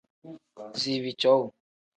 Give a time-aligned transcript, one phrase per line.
[0.79, 1.49] Ziibi cowuu.